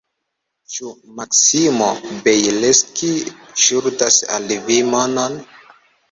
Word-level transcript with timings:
Ĉu 0.75 0.91
Maksimo 1.17 1.89
Bjelski 2.27 3.09
ŝuldas 3.65 4.17
al 4.39 4.49
vi 4.71 4.79
monon? 4.95 5.37